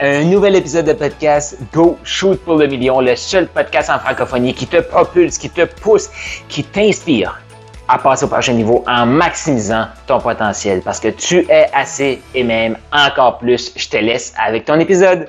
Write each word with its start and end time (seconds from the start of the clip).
un 0.00 0.24
nouvel 0.24 0.56
épisode 0.56 0.86
de 0.86 0.94
podcast 0.94 1.58
Go 1.74 1.98
Shoot 2.04 2.40
pour 2.40 2.56
le 2.56 2.66
million, 2.66 3.00
le 3.00 3.14
seul 3.16 3.46
podcast 3.46 3.90
en 3.90 3.98
francophonie 3.98 4.54
qui 4.54 4.66
te 4.66 4.78
propulse, 4.80 5.36
qui 5.36 5.50
te 5.50 5.66
pousse, 5.66 6.08
qui 6.48 6.64
t'inspire 6.64 7.38
à 7.86 7.98
passer 7.98 8.24
au 8.24 8.28
prochain 8.28 8.54
niveau 8.54 8.82
en 8.86 9.04
maximisant 9.04 9.88
ton 10.06 10.18
potentiel 10.18 10.80
parce 10.80 11.00
que 11.00 11.08
tu 11.08 11.40
es 11.50 11.66
assez 11.74 12.22
et 12.34 12.42
même 12.42 12.78
encore 12.92 13.38
plus. 13.38 13.72
Je 13.76 13.88
te 13.90 13.98
laisse 13.98 14.32
avec 14.42 14.64
ton 14.64 14.80
épisode. 14.80 15.28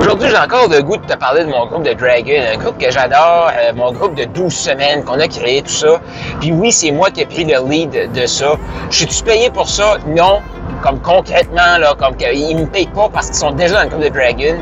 Aujourd'hui, 0.00 0.28
j'ai 0.28 0.38
encore 0.38 0.68
le 0.68 0.82
goût 0.82 0.96
de 0.96 1.06
te 1.06 1.16
parler 1.16 1.44
de 1.44 1.50
mon 1.50 1.66
groupe 1.66 1.84
de 1.84 1.92
Dragon, 1.92 2.42
un 2.52 2.58
groupe 2.58 2.78
que 2.78 2.90
j'adore, 2.90 3.50
euh, 3.56 3.72
mon 3.74 3.92
groupe 3.92 4.14
de 4.14 4.24
12 4.24 4.52
semaines 4.52 5.04
qu'on 5.04 5.20
a 5.20 5.28
créé, 5.28 5.62
tout 5.62 5.68
ça. 5.68 6.00
Puis 6.40 6.52
oui, 6.52 6.72
c'est 6.72 6.90
moi 6.90 7.10
qui 7.10 7.22
ai 7.22 7.26
pris 7.26 7.44
le 7.44 7.66
lead 7.68 8.12
de 8.12 8.26
ça. 8.26 8.56
Je 8.90 8.96
suis-tu 8.96 9.22
payé 9.22 9.50
pour 9.50 9.68
ça? 9.68 9.98
Non. 10.06 10.40
Comme 10.82 11.00
concrètement, 11.00 11.78
là, 11.78 11.94
comme 11.98 12.16
qu'ils 12.16 12.56
me 12.56 12.66
payent 12.66 12.86
pas 12.86 13.08
parce 13.12 13.26
qu'ils 13.26 13.36
sont 13.36 13.52
déjà 13.52 13.76
dans 13.76 13.82
le 13.82 13.88
groupe 13.88 14.02
de 14.02 14.08
Dragon. 14.08 14.56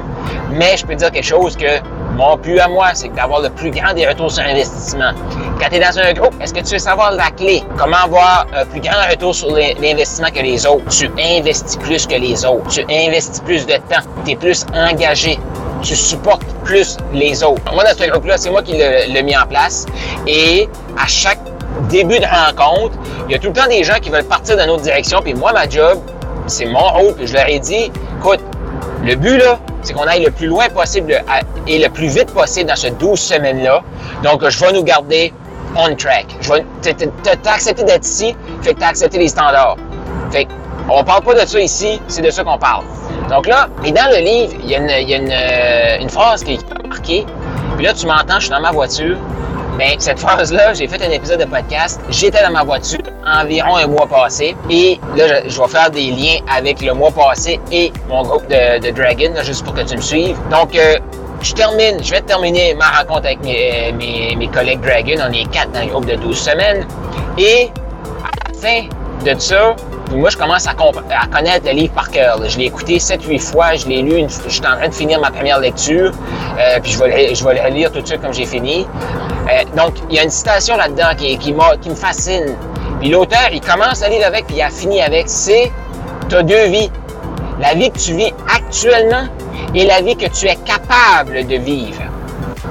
Mais 0.50 0.76
je 0.76 0.86
peux 0.86 0.94
dire 0.94 1.10
quelque 1.10 1.24
chose 1.24 1.56
que 1.56 1.80
mon 2.14 2.36
but 2.36 2.60
à 2.60 2.68
moi, 2.68 2.90
c'est 2.94 3.12
d'avoir 3.12 3.40
le 3.40 3.50
plus 3.50 3.70
grand 3.70 3.92
des 3.92 4.06
retours 4.06 4.30
sur 4.30 4.44
investissement. 4.44 5.10
Quand 5.60 5.68
tu 5.68 5.76
es 5.76 5.80
dans 5.80 5.98
un 5.98 6.12
groupe, 6.12 6.34
est-ce 6.40 6.54
que 6.54 6.60
tu 6.60 6.74
veux 6.74 6.78
savoir 6.78 7.12
la 7.12 7.30
clé? 7.30 7.64
Comment 7.76 8.04
avoir 8.04 8.46
un 8.54 8.64
plus 8.64 8.80
grand 8.80 9.08
retour 9.10 9.34
sur 9.34 9.50
l'investissement 9.50 10.28
que 10.28 10.40
les 10.40 10.64
autres? 10.64 10.84
Tu 10.88 11.10
investis 11.18 11.76
plus 11.76 12.06
que 12.06 12.14
les 12.14 12.44
autres. 12.44 12.68
Tu 12.68 12.84
investis 12.88 13.40
plus 13.40 13.66
de 13.66 13.74
temps. 13.74 14.06
Tu 14.24 14.32
es 14.32 14.36
plus 14.36 14.64
engagé. 14.74 15.38
Tu 15.82 15.96
supportes 15.96 16.46
plus 16.62 16.96
les 17.12 17.42
autres. 17.42 17.60
Moi, 17.74 17.84
dans 17.84 17.98
ce 17.98 18.08
groupe-là, 18.08 18.38
c'est 18.38 18.50
moi 18.50 18.62
qui 18.62 18.72
l'ai 18.72 19.22
mis 19.22 19.36
en 19.36 19.46
place. 19.46 19.84
Et 20.26 20.68
à 20.96 21.06
chaque 21.08 21.40
début 21.88 22.18
de 22.18 22.26
rencontre, 22.26 22.96
il 23.28 23.32
y 23.32 23.34
a 23.34 23.38
tout 23.38 23.48
le 23.48 23.52
temps 23.52 23.68
des 23.68 23.84
gens 23.84 23.98
qui 24.00 24.10
veulent 24.10 24.24
partir 24.24 24.56
dans 24.56 24.64
une 24.64 24.70
autre 24.70 24.82
direction. 24.82 25.20
Puis 25.22 25.34
moi, 25.34 25.52
ma 25.52 25.68
job, 25.68 25.98
c'est 26.46 26.66
mon 26.66 26.88
rôle. 26.88 27.14
Puis 27.14 27.26
je 27.26 27.34
leur 27.34 27.48
ai 27.48 27.58
dit, 27.58 27.90
écoute, 28.18 28.40
le 29.04 29.14
but, 29.16 29.38
là, 29.38 29.58
c'est 29.82 29.92
qu'on 29.92 30.06
aille 30.06 30.24
le 30.24 30.30
plus 30.30 30.46
loin 30.46 30.68
possible 30.68 31.22
et 31.66 31.78
le 31.78 31.88
plus 31.90 32.08
vite 32.08 32.32
possible 32.32 32.68
dans 32.68 32.76
ce 32.76 32.88
12 32.88 33.18
semaines-là. 33.18 33.82
Donc, 34.22 34.48
je 34.48 34.60
vais 34.60 34.72
nous 34.72 34.82
garder 34.82 35.32
on 35.76 35.94
track. 35.96 36.26
Je 36.40 36.52
vais, 36.52 36.64
accepté 37.46 37.84
d'être 37.84 38.04
ici, 38.04 38.36
fait 38.62 38.74
que 38.74 38.80
t'as 38.80 38.88
accepté 38.88 39.18
les 39.18 39.28
standards. 39.28 39.76
Fait 40.30 40.46
on 40.88 41.02
parle 41.02 41.22
pas 41.22 41.34
de 41.34 41.46
ça 41.46 41.60
ici, 41.60 42.00
c'est 42.08 42.22
de 42.22 42.30
ça 42.30 42.44
qu'on 42.44 42.58
parle. 42.58 42.84
Donc 43.30 43.46
là, 43.46 43.68
et 43.84 43.90
dans 43.90 44.10
le 44.10 44.18
livre, 44.18 44.54
il 44.62 44.70
y 44.70 44.74
a 44.74 44.78
une, 44.78 45.30
euh, 45.30 46.02
une 46.02 46.10
phrase 46.10 46.44
qui 46.44 46.54
est 46.54 46.86
marquée. 46.86 47.24
Puis 47.76 47.86
là, 47.86 47.94
tu 47.94 48.06
m'entends, 48.06 48.34
je 48.34 48.40
suis 48.40 48.50
dans 48.50 48.60
ma 48.60 48.70
voiture. 48.70 49.16
Bien, 49.78 49.96
cette 49.98 50.20
phrase-là, 50.20 50.72
j'ai 50.72 50.86
fait 50.86 51.02
un 51.02 51.10
épisode 51.10 51.40
de 51.40 51.46
podcast. 51.46 52.00
J'étais 52.08 52.40
dans 52.44 52.52
ma 52.52 52.62
voiture 52.62 53.00
environ 53.26 53.76
un 53.76 53.88
mois 53.88 54.06
passé. 54.06 54.54
Et 54.70 55.00
là, 55.16 55.48
je, 55.48 55.60
vais 55.60 55.66
faire 55.66 55.90
des 55.90 56.12
liens 56.12 56.38
avec 56.48 56.80
le 56.80 56.94
mois 56.94 57.10
passé 57.10 57.58
et 57.72 57.92
mon 58.08 58.22
groupe 58.22 58.46
de, 58.46 58.90
Dragon, 58.92 59.32
juste 59.42 59.64
pour 59.64 59.74
que 59.74 59.80
tu 59.80 59.96
me 59.96 60.00
suives. 60.00 60.36
Donc, 60.48 60.76
euh, 60.76 60.98
je 61.42 61.52
termine, 61.54 62.02
je 62.04 62.12
vais 62.12 62.20
terminer 62.20 62.74
ma 62.74 62.86
rencontre 62.98 63.26
avec 63.26 63.42
mes, 63.42 63.92
mes, 63.92 64.36
mes, 64.36 64.46
collègues 64.46 64.80
Dragon. 64.80 65.16
On 65.28 65.32
est 65.32 65.50
quatre 65.50 65.72
dans 65.72 65.80
le 65.80 65.88
groupe 65.88 66.06
de 66.06 66.14
12 66.14 66.38
semaines. 66.38 66.86
Et 67.36 67.68
à 68.22 68.52
la 68.52 68.58
fin 68.60 68.88
de 69.24 69.40
ça, 69.40 69.74
moi, 70.12 70.30
je 70.30 70.36
commence 70.36 70.66
à, 70.66 70.74
connaître 70.74 71.66
le 71.66 71.72
livre 71.72 71.92
par 71.92 72.10
cœur. 72.10 72.38
Je 72.46 72.58
l'ai 72.58 72.66
écouté 72.66 72.98
7-8 72.98 73.38
fois, 73.40 73.74
je 73.74 73.86
l'ai 73.86 74.02
lu, 74.02 74.24
je 74.28 74.50
suis 74.50 74.60
en 74.60 74.76
train 74.76 74.88
de 74.88 74.94
finir 74.94 75.20
ma 75.20 75.30
première 75.30 75.58
lecture, 75.60 76.12
euh, 76.58 76.78
puis 76.82 76.92
je 76.92 76.98
vais, 76.98 77.54
le 77.54 77.62
relire 77.62 77.90
tout 77.90 78.00
de 78.00 78.06
suite 78.06 78.20
comme 78.20 78.32
j'ai 78.32 78.46
fini. 78.46 78.86
Euh, 79.50 79.64
donc, 79.76 79.94
il 80.10 80.16
y 80.16 80.18
a 80.18 80.22
une 80.22 80.30
citation 80.30 80.76
là-dedans 80.76 81.14
qui, 81.16 81.36
qui, 81.38 81.54
qui 81.80 81.90
me 81.90 81.94
fascine. 81.94 82.56
Puis 83.00 83.10
l'auteur, 83.10 83.48
il 83.52 83.60
commence 83.60 84.02
à 84.02 84.08
lire 84.08 84.26
avec, 84.26 84.46
puis 84.46 84.56
il 84.56 84.62
a 84.62 84.70
fini 84.70 85.02
avec, 85.02 85.24
c'est 85.28 85.72
«tu 86.28 86.36
as 86.36 86.42
deux 86.42 86.66
vies. 86.66 86.90
La 87.60 87.74
vie 87.74 87.90
que 87.90 87.98
tu 87.98 88.14
vis 88.14 88.32
actuellement 88.54 89.26
et 89.74 89.84
la 89.84 90.00
vie 90.00 90.16
que 90.16 90.26
tu 90.26 90.46
es 90.46 90.56
capable 90.56 91.46
de 91.46 91.56
vivre.» 91.56 92.02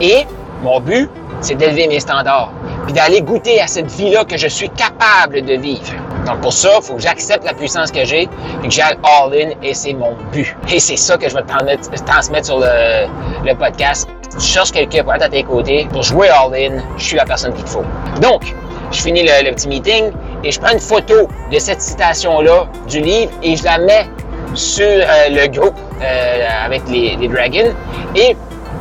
Et 0.02 0.26
mon 0.62 0.80
but, 0.80 1.10
c'est 1.42 1.56
d'élever 1.56 1.88
mes 1.88 2.00
standards, 2.00 2.52
puis 2.86 2.94
d'aller 2.94 3.22
goûter 3.22 3.62
à 3.62 3.68
cette 3.68 3.92
vie-là 3.92 4.24
que 4.24 4.38
je 4.38 4.48
suis 4.48 4.70
capable 4.70 5.44
de 5.44 5.56
vivre. 5.56 5.94
Donc 6.26 6.42
pour 6.42 6.54
ça, 6.54 6.70
il 6.78 6.84
faut 6.84 6.96
que 6.96 7.02
j'accepte 7.02 7.44
la 7.44 7.54
puissance 7.54 7.92
que 7.92 8.06
j'ai 8.06 8.24
et 8.24 8.28
que 8.64 8.70
j'aille 8.72 8.98
all-in 9.04 9.52
et 9.62 9.74
c'est 9.74 9.94
mon 9.94 10.16
but. 10.32 10.56
Et 10.72 10.80
c'est 10.80 10.98
ça 10.98 11.18
que 11.18 11.30
je 11.30 11.36
vais 11.36 11.42
te 11.42 12.06
transmettre 12.06 12.46
sur 12.46 12.60
le, 12.60 13.08
le 13.46 13.56
podcast. 13.56 14.08
Tu 14.32 14.46
cherches 14.46 14.72
quelqu'un 14.72 15.04
pour 15.04 15.14
être 15.14 15.24
à 15.24 15.30
tes 15.30 15.44
côtés, 15.44 15.88
pour 15.92 16.04
jouer 16.04 16.30
all-in, 16.30 16.82
je 16.98 17.04
suis 17.04 17.18
la 17.18 17.26
personne 17.26 17.54
qu'il 17.54 17.66
te 17.66 17.70
faut. 17.70 17.86
Donc, 18.22 18.56
je 18.92 19.02
finis 19.02 19.24
le, 19.24 19.52
petit 19.52 19.68
meeting 19.68 20.12
et 20.44 20.52
je 20.52 20.60
prends 20.60 20.74
une 20.74 20.80
photo 20.80 21.28
de 21.52 21.60
cette 21.60 21.82
citation-là 21.82 22.68
du 22.88 23.02
livre 23.02 23.32
et 23.42 23.56
je 23.56 23.64
la 23.64 23.78
mets 23.80 24.06
sur 24.54 24.86
euh, 24.86 25.30
le 25.30 25.48
groupe 25.48 25.76
euh, 26.02 26.48
avec 26.66 26.82
les, 26.90 27.16
les 27.18 27.28
dragons. 27.28 27.74
Et 28.16 28.36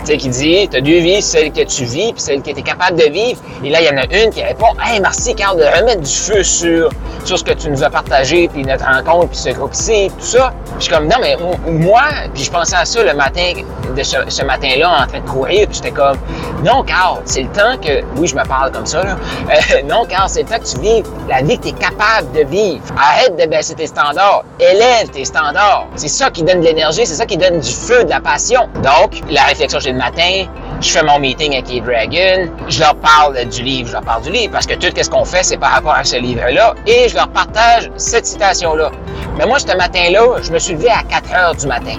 tu 0.04 0.12
sais, 0.12 0.16
qui 0.16 0.28
dit, 0.28 0.68
tu 0.68 0.76
as 0.76 0.80
deux 0.80 0.98
vies, 0.98 1.22
celle 1.22 1.52
que 1.52 1.62
tu 1.62 1.84
vis, 1.84 2.12
puis 2.12 2.20
celle 2.20 2.42
que 2.42 2.50
tu 2.50 2.58
es 2.58 2.62
capable 2.62 2.98
de 2.98 3.10
vivre. 3.10 3.40
Et 3.64 3.70
là, 3.70 3.80
il 3.80 3.86
y 3.86 3.90
en 3.90 3.98
a 3.98 4.04
une 4.04 4.30
qui 4.30 4.42
répond, 4.42 4.68
hey, 4.84 5.00
merci, 5.00 5.34
Carl, 5.34 5.58
de 5.58 5.64
remettre 5.64 6.02
du 6.02 6.10
feu 6.10 6.42
sur, 6.42 6.90
sur 7.24 7.38
ce 7.38 7.44
que 7.44 7.52
tu 7.52 7.70
nous 7.70 7.82
as 7.82 7.90
partagé, 7.90 8.48
puis 8.48 8.62
notre 8.62 8.84
rencontre, 8.84 9.28
puis 9.28 9.38
ce 9.38 9.50
groupe-ci, 9.50 10.10
tout 10.18 10.24
ça. 10.24 10.52
Puis 10.64 10.74
je 10.78 10.84
suis 10.84 10.92
comme, 10.92 11.08
non, 11.08 11.16
mais 11.20 11.36
moi, 11.66 12.02
puis 12.34 12.44
je 12.44 12.50
pensais 12.50 12.76
à 12.76 12.84
ça 12.84 13.02
le 13.02 13.14
matin, 13.14 13.52
de 13.94 14.02
ce, 14.02 14.44
matin-là, 14.44 15.02
en 15.02 15.06
train 15.06 15.20
de 15.20 15.28
courir, 15.28 15.66
puis 15.68 15.76
j'étais 15.76 15.90
comme, 15.90 16.16
non, 16.64 16.82
Carl, 16.82 17.20
c'est 17.24 17.42
le 17.42 17.48
temps 17.48 17.76
que, 17.80 18.02
oui, 18.16 18.26
je 18.26 18.34
me 18.34 18.44
parle 18.44 18.72
comme 18.72 18.86
ça, 18.86 19.02
là. 19.02 19.16
Euh, 19.50 19.82
non, 19.84 20.04
Carl, 20.06 20.28
c'est 20.28 20.42
le 20.42 20.48
temps 20.48 20.58
que 20.58 20.64
tu 20.64 20.80
vives 20.80 21.04
la 21.28 21.42
vie 21.42 21.58
que 21.58 21.64
tu 21.64 21.69
es 21.69 21.72
capable 21.72 22.32
de 22.32 22.44
vivre. 22.44 22.82
Arrête 22.96 23.36
de 23.36 23.46
baisser 23.46 23.74
tes 23.74 23.86
standards. 23.86 24.44
Élève 24.60 25.08
tes 25.10 25.24
standards. 25.24 25.86
C'est 25.96 26.08
ça 26.08 26.30
qui 26.30 26.42
donne 26.42 26.60
de 26.60 26.64
l'énergie, 26.64 27.06
c'est 27.06 27.14
ça 27.14 27.26
qui 27.26 27.36
donne 27.36 27.60
du 27.60 27.70
feu, 27.70 28.04
de 28.04 28.10
la 28.10 28.20
passion. 28.20 28.69
Donc, 28.76 29.20
la 29.30 29.42
réflexion 29.44 29.80
le 29.92 29.98
matin, 29.98 30.47
je 30.80 30.91
fais 30.91 31.03
mon 31.03 31.19
meeting 31.19 31.53
avec 31.53 31.69
les 31.69 31.80
Dragons, 31.80 32.50
je 32.69 32.80
leur 32.80 32.97
parle 32.97 33.44
du 33.44 33.62
livre, 33.62 33.88
je 33.88 33.92
leur 33.92 34.03
parle 34.03 34.22
du 34.22 34.30
livre, 34.30 34.53
parce 34.53 34.66
que 34.66 34.75
tout 34.75 34.91
ce 34.94 35.08
qu'on 35.08 35.25
fait, 35.25 35.42
c'est 35.42 35.56
par 35.56 35.72
rapport 35.72 35.94
à 35.94 36.04
ce 36.04 36.16
livre-là, 36.16 36.75
et 36.86 37.08
je 37.08 37.14
leur 37.14 37.28
partage 37.28 37.91
cette 37.97 38.26
citation-là. 38.26 38.91
Mais 39.38 39.47
moi, 39.47 39.58
ce 39.58 39.66
matin-là, 39.66 40.41
je 40.42 40.50
me 40.52 40.58
suis 40.58 40.75
levé 40.75 40.88
à 40.88 41.02
4 41.02 41.34
heures 41.34 41.54
du 41.54 41.66
matin. 41.66 41.97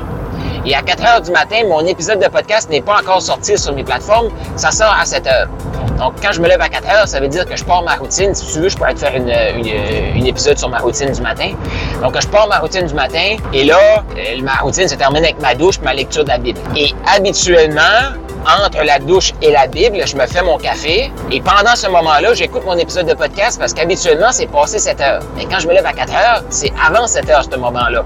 Et 0.66 0.76
à 0.76 0.82
4 0.82 1.06
heures 1.06 1.22
du 1.22 1.32
matin, 1.32 1.58
mon 1.68 1.86
épisode 1.86 2.20
de 2.20 2.28
podcast 2.28 2.70
n'est 2.70 2.82
pas 2.82 3.00
encore 3.00 3.22
sorti 3.22 3.58
sur 3.58 3.74
mes 3.74 3.84
plateformes, 3.84 4.30
ça 4.56 4.72
sort 4.72 4.96
à 5.00 5.06
7 5.06 5.28
heures. 5.28 5.48
Donc, 5.98 6.14
quand 6.22 6.32
je 6.32 6.42
me 6.42 6.48
lève 6.48 6.62
à 6.62 6.70
4 6.70 6.90
heures, 6.90 7.08
ça 7.08 7.20
veut 7.20 7.28
dire 7.28 7.46
que 7.46 7.56
je 7.56 7.64
pars 7.64 7.84
ma 7.84 7.96
routine. 7.96 8.34
Si 8.34 8.54
tu 8.54 8.60
veux, 8.60 8.70
je 8.70 8.76
pourrais 8.76 8.94
te 8.94 9.00
faire 9.00 9.16
une, 9.16 9.30
une, 10.16 10.26
épisode 10.26 10.58
sur 10.58 10.70
ma 10.70 10.80
routine 10.80 11.12
du 11.12 11.22
matin. 11.22 11.52
Donc, 12.02 12.20
je 12.20 12.28
pars 12.28 12.48
ma 12.48 12.60
routine 12.60 12.86
du 12.86 12.94
matin 12.94 13.38
et 13.54 13.64
là, 13.64 14.04
euh, 14.18 14.42
ma 14.42 14.56
routine 14.56 14.88
se 14.88 14.96
termine 14.96 15.24
avec 15.24 15.42
ma 15.42 15.54
douche 15.56 15.80
ma 15.82 15.94
lecture 15.94 16.24
de 16.24 16.30
la 16.30 16.38
Bible. 16.38 16.60
Et 16.76 16.94
habituellement, 17.06 18.14
entre 18.46 18.84
la 18.84 19.00
douche 19.00 19.34
et 19.42 19.52
la 19.52 19.68
Bible, 19.68 19.98
je 20.06 20.16
me 20.16 20.26
fais 20.26 20.42
mon 20.42 20.58
café. 20.58 21.12
Et 21.32 21.42
pendant 21.42 21.76
ce 21.76 21.88
moment-là, 21.88 22.34
j'écoute 22.34 22.64
mon 22.66 22.78
épisode 22.78 23.08
de 23.08 23.14
podcast 23.14 23.60
parce 23.60 23.74
qu'habituellement, 23.74 24.32
c'est 24.32 24.48
passé 24.48 24.80
7 24.80 25.02
heures. 25.02 25.22
Mais 25.36 25.46
quand 25.46 25.60
je 25.60 25.68
me 25.68 25.74
lève 25.74 25.86
à 25.86 25.94
4 25.94 26.14
heures, 26.14 26.44
c'est 26.50 26.72
avant 26.86 27.08
7 27.08 27.30
heures, 27.30 27.44
ce 27.50 27.58
moment-là. 27.58 28.04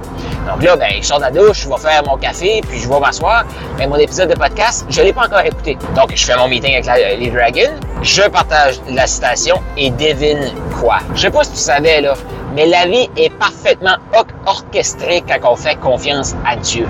Donc 0.47 0.63
là, 0.63 0.75
ben, 0.75 0.91
je 1.01 1.05
sors 1.05 1.17
de 1.17 1.23
la 1.23 1.31
douche, 1.31 1.63
je 1.63 1.69
vais 1.69 1.77
faire 1.77 2.03
mon 2.05 2.17
café, 2.17 2.61
puis 2.67 2.79
je 2.79 2.87
vais 2.87 2.99
m'asseoir. 2.99 3.45
Mais 3.77 3.87
mon 3.87 3.97
épisode 3.97 4.29
de 4.29 4.35
podcast, 4.35 4.85
je 4.89 5.01
l'ai 5.01 5.13
pas 5.13 5.25
encore 5.25 5.41
écouté. 5.41 5.77
Donc, 5.95 6.11
je 6.15 6.25
fais 6.25 6.37
mon 6.37 6.47
meeting 6.47 6.75
avec 6.75 7.19
les 7.19 7.29
Dragons, 7.29 7.76
je 8.01 8.23
partage 8.23 8.79
la 8.89 9.07
citation 9.07 9.57
et 9.77 9.89
devine 9.91 10.51
quoi. 10.79 10.97
Je 11.15 11.21
sais 11.21 11.29
pas 11.29 11.43
si 11.43 11.51
tu 11.51 11.57
savais, 11.57 12.01
là, 12.01 12.13
mais 12.55 12.65
la 12.65 12.85
vie 12.85 13.09
est 13.17 13.31
parfaitement 13.37 13.97
orchestrée 14.45 15.23
quand 15.27 15.51
on 15.51 15.55
fait 15.55 15.75
confiance 15.75 16.35
à 16.45 16.55
Dieu. 16.55 16.87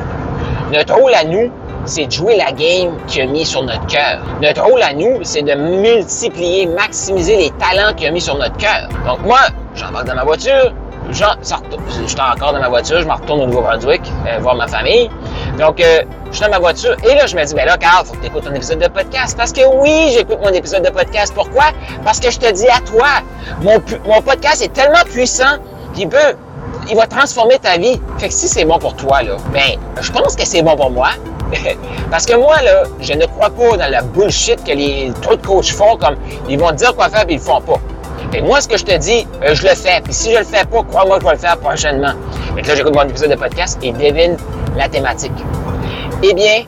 Notre 0.72 0.96
rôle 0.96 1.14
à 1.14 1.24
nous, 1.24 1.52
c'est 1.86 2.08
de 2.08 2.12
jouer 2.12 2.36
la 2.36 2.52
game 2.52 2.98
qu'il 3.08 3.22
a 3.22 3.26
mis 3.26 3.46
sur 3.46 3.64
notre 3.64 3.86
cœur. 3.88 4.22
Notre 4.42 4.64
rôle 4.64 4.82
à 4.82 4.94
nous, 4.94 5.20
c'est 5.24 5.42
de 5.42 5.54
multiplier, 5.54 6.68
maximiser 6.68 7.38
les 7.38 7.52
talents 7.52 7.94
qu'il 7.96 8.08
a 8.08 8.12
mis 8.12 8.22
sur 8.22 8.38
notre 8.38 8.58
cœur. 8.58 8.90
Donc 9.06 9.22
moi, 9.24 9.40
j'embarque 9.76 10.08
dans 10.08 10.16
ma 10.16 10.26
voiture, 10.26 10.74
je 11.10 11.16
suis 11.16 12.20
encore 12.20 12.54
dans 12.54 12.60
ma 12.60 12.68
voiture, 12.68 13.02
je 13.02 13.08
me 13.08 13.14
retourne 13.14 13.42
au 13.42 13.46
Nouveau-Brunswick 13.48 14.02
euh, 14.28 14.40
voir 14.40 14.56
ma 14.56 14.68
famille. 14.68 15.10
Donc, 15.58 15.82
euh, 15.82 16.04
je 16.32 16.36
suis 16.36 16.46
dans 16.46 16.52
ma 16.52 16.60
voiture 16.60 16.96
et 17.04 17.16
là, 17.16 17.26
je 17.26 17.36
me 17.36 17.44
dis, 17.44 17.54
ben 17.56 17.66
là, 17.66 17.78
Carl, 17.78 18.06
faut 18.06 18.14
que 18.14 18.20
tu 18.20 18.28
écoutes 18.28 18.44
ton 18.44 18.54
épisode 18.54 18.80
de 18.80 18.88
podcast. 18.88 19.36
Parce 19.36 19.52
que 19.52 19.62
oui, 19.82 20.12
j'écoute 20.14 20.40
mon 20.42 20.54
épisode 20.54 20.84
de 20.84 20.90
podcast. 20.90 21.34
Pourquoi? 21.34 21.66
Parce 22.04 22.20
que 22.20 22.30
je 22.30 22.38
te 22.38 22.52
dis 22.52 22.68
à 22.68 22.80
toi, 22.82 23.08
mon, 23.62 23.80
podcast 24.22 24.62
est 24.62 24.74
tellement 24.74 25.04
puissant 25.12 25.58
qu'il 25.96 26.10
peut, 26.10 26.36
il 26.90 26.96
va 26.96 27.08
transformer 27.08 27.58
ta 27.58 27.78
vie. 27.78 28.00
Fait 28.20 28.28
que 28.28 28.34
si 28.34 28.48
c'est 28.48 28.66
bon 28.66 28.78
pour 28.78 28.96
toi, 28.96 29.24
là, 29.24 29.38
ben, 29.52 29.80
je 30.00 30.12
pense 30.12 30.36
que 30.36 30.46
c'est 30.46 30.62
bon 30.62 30.76
pour 30.76 30.92
moi. 30.92 31.10
Parce 32.12 32.26
que 32.26 32.36
moi, 32.36 32.62
là, 32.62 32.84
je 33.00 33.14
ne 33.14 33.26
crois 33.26 33.50
pas 33.50 33.78
dans 33.78 33.90
la 33.90 34.02
bullshit 34.02 34.64
que 34.64 34.74
les 34.74 35.12
trop 35.22 35.36
de 35.36 35.46
coachs 35.46 35.72
font, 35.72 35.98
comme 35.98 36.18
ils 36.50 36.60
vont 36.60 36.72
dire 36.72 36.96
quoi 36.96 37.10
faire 37.10 37.26
puis 37.26 37.36
ils 37.36 37.40
le 37.40 37.44
font 37.44 37.62
pas. 37.62 37.80
Et 38.34 38.42
moi, 38.42 38.60
ce 38.62 38.68
que 38.68 38.78
je 38.78 38.84
te 38.84 38.96
dis, 38.98 39.26
euh, 39.44 39.56
je 39.56 39.64
le 39.64 39.74
fais. 39.74 40.02
Puis 40.04 40.14
si 40.14 40.34
je 40.34 40.40
le 40.40 40.44
fais 40.44 40.66
pas, 40.66 40.84
crois-moi 40.84 41.18
que 41.18 41.24
je 41.24 41.28
vais 41.28 41.36
le 41.36 41.40
faire 41.40 41.58
prochainement. 41.58 42.14
Et 42.58 42.62
là, 42.62 42.76
j'écoute 42.76 42.94
mon 42.94 43.04
épisode 43.04 43.32
de 43.32 43.36
podcast 43.36 43.80
et 43.82 43.92
devine 43.94 44.38
la 44.78 44.88
thématique. 44.88 45.34
Eh 46.24 46.34
bien, 46.34 46.64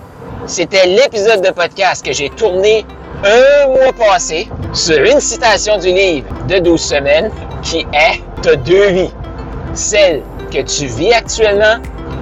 c'était 0.46 0.86
l'épisode 0.86 1.42
de 1.42 1.52
podcast 1.52 2.06
que 2.06 2.12
j'ai 2.12 2.30
tourné 2.30 2.86
un 3.24 3.68
mois 3.68 3.94
passé 3.94 4.50
sur 4.74 4.98
une 5.04 5.20
citation 5.20 5.78
du 5.78 5.88
livre 5.88 6.28
de 6.48 6.60
12 6.60 6.80
semaines 6.80 7.32
qui 7.62 7.80
est 7.94 8.22
T'as 8.42 8.56
deux 8.56 8.90
vies. 8.90 9.12
Celle 9.74 10.22
que 10.50 10.62
tu 10.62 10.86
vis 10.86 11.12
actuellement 11.14 11.76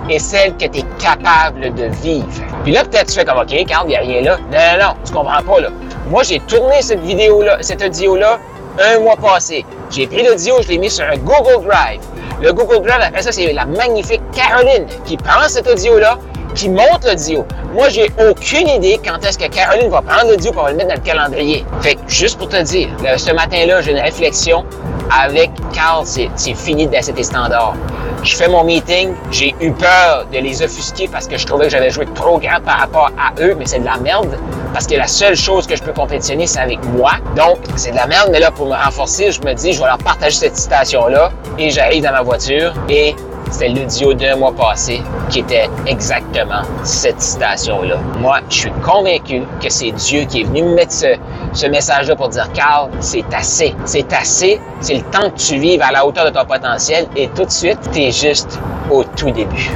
et 0.10 0.18
celle 0.18 0.56
que 0.57 0.66
tu 0.66 0.80
es 0.80 0.86
capable 1.00 1.74
de 1.75 1.86
vivre. 2.01 2.28
Puis 2.63 2.74
là, 2.74 2.83
peut-être 2.83 3.07
tu 3.07 3.13
fais 3.13 3.25
comme, 3.25 3.38
OK, 3.38 3.66
Carl, 3.68 3.86
il 3.86 3.90
n'y 3.90 3.95
a 3.95 4.00
rien 4.00 4.22
là. 4.22 4.38
Non, 4.51 4.57
non, 4.57 4.86
non, 4.86 4.94
tu 5.06 5.13
comprends 5.13 5.44
pas, 5.44 5.62
là. 5.62 5.69
Moi, 6.10 6.24
j'ai 6.24 6.40
tourné 6.40 6.81
cette 6.81 7.01
vidéo-là, 7.01 7.57
cet 7.62 7.83
audio-là, 7.83 8.40
un 8.80 9.00
mois 9.00 9.18
passé. 9.18 9.66
J'ai 9.92 10.07
pris 10.07 10.24
l'audio, 10.24 10.56
je 10.63 10.69
l'ai 10.69 10.78
mis 10.78 10.90
sur 10.90 11.06
un 11.06 11.18
Google 11.18 11.66
Drive. 11.68 12.01
Le 12.42 12.54
Google 12.54 12.86
Drive, 12.86 13.01
après 13.01 13.22
ça, 13.24 13.31
c'est 13.31 13.51
la 13.51 13.66
magnifique 13.66 14.22
Caroline 14.31 14.86
qui 15.06 15.18
prend 15.18 15.48
cet 15.48 15.68
audio-là, 15.68 16.19
qui 16.54 16.69
monte 16.69 17.06
l'audio. 17.06 17.45
Moi, 17.74 17.89
j'ai 17.89 18.12
aucune 18.30 18.68
idée 18.68 19.00
quand 19.04 19.24
est-ce 19.25 19.38
que 19.38 19.48
Caroline 19.48 19.89
va 19.89 20.01
prendre 20.01 20.31
l'audio 20.31 20.51
pour 20.51 20.68
le 20.68 20.75
mettre 20.75 20.89
dans 20.89 20.95
le 20.95 21.01
calendrier. 21.01 21.66
Fait 21.81 21.95
que, 21.95 22.01
juste 22.07 22.38
pour 22.38 22.50
te 22.50 22.62
dire, 22.62 22.89
ce 23.18 23.31
matin-là, 23.31 23.81
j'ai 23.81 23.92
une 23.92 24.00
réflexion 24.00 24.66
avec 25.10 25.51
Carl, 25.74 26.06
c'est 26.06 26.54
fini 26.54 26.86
d'être 26.86 27.13
tes 27.13 27.24
standards. 27.24 27.75
Je 28.24 28.36
fais 28.36 28.48
mon 28.48 28.63
meeting, 28.63 29.13
j'ai 29.31 29.56
eu 29.62 29.72
peur 29.72 30.25
de 30.31 30.40
les 30.40 30.62
offusquer 30.62 31.07
parce 31.07 31.28
que 31.28 31.38
je 31.38 31.45
trouvais 31.45 31.66
que 31.66 31.72
j'avais 31.72 31.90
joué 31.90 32.06
trop 32.13 32.40
grand 32.40 32.60
par 32.63 32.80
rapport 32.80 33.12
à 33.18 33.40
eux, 33.42 33.56
mais 33.57 33.66
c'est 33.66 33.80
de 33.80 33.86
la 33.86 33.98
merde 33.98 34.38
parce 34.78 34.86
que 34.86 34.94
la 34.94 35.08
seule 35.08 35.36
chose 35.36 35.66
que 35.66 35.76
je 35.76 35.82
peux 35.82 35.92
compétitionner, 35.92 36.46
c'est 36.46 36.60
avec 36.60 36.78
moi. 36.86 37.14
Donc, 37.36 37.58
c'est 37.76 37.90
de 37.90 37.96
la 37.96 38.06
merde, 38.06 38.30
mais 38.32 38.40
là, 38.40 38.52
pour 38.52 38.68
me 38.68 38.76
renforcer, 38.76 39.32
je 39.32 39.42
me 39.42 39.52
dis, 39.56 39.74
je 39.74 39.80
vais 39.80 39.88
leur 39.88 39.98
partager 39.98 40.36
cette 40.36 40.56
citation-là 40.56 41.32
et 41.58 41.72
j'arrive 41.72 42.04
dans 42.04 42.12
ma 42.12 42.22
voiture 42.22 42.76
et 42.88 43.16
c'était 43.50 43.70
l'audio 43.70 44.14
d'un 44.14 44.36
mois 44.36 44.54
passé 44.54 45.02
qui 45.32 45.40
était 45.40 45.68
exactement 45.88 46.62
cette 46.84 47.20
citation-là. 47.20 47.98
Moi, 48.20 48.38
je 48.52 48.56
suis 48.56 48.72
convaincu 48.86 49.42
que 49.60 49.68
c'est 49.68 49.90
Dieu 49.90 50.26
qui 50.26 50.42
est 50.42 50.44
venu 50.44 50.62
me 50.62 50.76
mettre 50.76 50.94
ce, 50.94 51.66
message-là 51.68 52.16
pour 52.16 52.30
dire, 52.30 52.48
Carl, 52.54 52.92
c'est 53.00 53.26
assez. 53.34 53.74
C'est 53.84 54.14
assez. 54.14 54.62
C'est 54.82 54.94
le 54.94 55.04
temps 55.10 55.32
que 55.32 55.40
tu 55.40 55.58
vives 55.58 55.82
à 55.82 55.92
la 55.92 56.06
hauteur 56.06 56.26
de 56.26 56.30
ton 56.30 56.46
potentiel 56.46 57.08
et 57.16 57.30
tout 57.30 57.46
de 57.46 57.52
suite, 57.52 57.80
tu 57.92 58.02
es 58.02 58.12
juste 58.12 58.60
au 58.92 59.04
tout 59.04 59.32
début. 59.32 59.72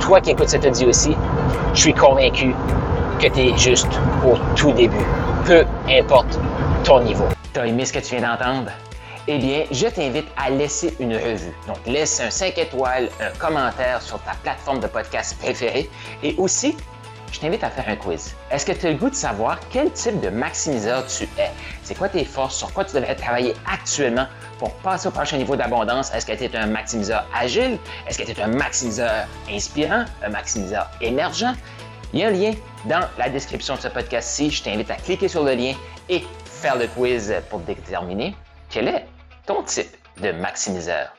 Toi 0.00 0.20
qui 0.20 0.32
écoutes 0.32 0.50
cet 0.50 0.66
audio 0.66 0.90
aussi, 0.90 1.16
je 1.72 1.80
suis 1.80 1.94
convaincu 1.94 2.54
que 3.18 3.28
tu 3.28 3.40
es 3.40 3.58
juste 3.58 3.88
au 4.24 4.36
tout 4.54 4.72
début. 4.72 4.96
Peu 5.44 5.64
importe 5.88 6.38
ton 6.84 7.00
niveau. 7.00 7.28
T'as 7.52 7.66
aimé 7.66 7.84
ce 7.84 7.92
que 7.92 7.98
tu 7.98 8.16
viens 8.16 8.28
d'entendre? 8.28 8.70
eh 9.30 9.38
bien, 9.38 9.64
je 9.70 9.86
t'invite 9.86 10.26
à 10.38 10.48
laisser 10.48 10.96
une 10.98 11.14
revue. 11.14 11.52
Donc, 11.66 11.76
laisse 11.86 12.18
un 12.20 12.30
5 12.30 12.56
étoiles, 12.56 13.10
un 13.20 13.30
commentaire 13.38 14.00
sur 14.00 14.18
ta 14.22 14.32
plateforme 14.42 14.80
de 14.80 14.86
podcast 14.86 15.36
préférée 15.38 15.90
et 16.22 16.34
aussi, 16.38 16.74
je 17.30 17.38
t'invite 17.38 17.62
à 17.62 17.68
faire 17.68 17.84
un 17.88 17.96
quiz. 17.96 18.34
Est-ce 18.50 18.64
que 18.64 18.72
tu 18.72 18.86
as 18.86 18.90
le 18.90 18.96
goût 18.96 19.10
de 19.10 19.14
savoir 19.14 19.58
quel 19.70 19.92
type 19.92 20.18
de 20.20 20.30
maximiseur 20.30 21.04
tu 21.06 21.24
es? 21.24 21.50
C'est 21.82 21.94
quoi 21.94 22.08
tes 22.08 22.24
forces? 22.24 22.56
Sur 22.56 22.72
quoi 22.72 22.86
tu 22.86 22.94
devrais 22.96 23.16
travailler 23.16 23.54
actuellement 23.70 24.26
pour 24.58 24.72
passer 24.76 25.08
au 25.08 25.10
prochain 25.10 25.36
niveau 25.36 25.56
d'abondance? 25.56 26.10
Est-ce 26.14 26.24
que 26.24 26.32
tu 26.32 26.44
es 26.44 26.56
un 26.56 26.66
maximiseur 26.66 27.26
agile? 27.38 27.78
Est-ce 28.06 28.18
que 28.18 28.24
tu 28.24 28.30
es 28.30 28.42
un 28.42 28.48
maximiseur 28.48 29.26
inspirant? 29.52 30.06
Un 30.24 30.30
maximiseur 30.30 30.88
émergent? 31.02 31.54
Il 32.14 32.20
y 32.20 32.24
a 32.24 32.28
un 32.28 32.30
lien 32.30 32.52
dans 32.84 33.08
la 33.18 33.28
description 33.28 33.76
de 33.76 33.80
ce 33.80 33.88
podcast-ci. 33.88 34.50
Je 34.50 34.62
t'invite 34.62 34.90
à 34.90 34.96
cliquer 34.96 35.28
sur 35.28 35.44
le 35.44 35.54
lien 35.54 35.74
et 36.08 36.22
faire 36.44 36.76
le 36.76 36.86
quiz 36.86 37.34
pour 37.50 37.60
déterminer 37.60 38.34
quel 38.70 38.88
est 38.88 39.06
ton 39.46 39.62
type 39.62 39.96
de 40.20 40.32
maximiseur. 40.32 41.17